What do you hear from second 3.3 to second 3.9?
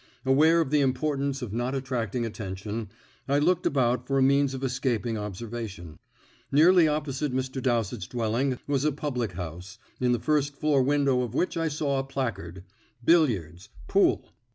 looked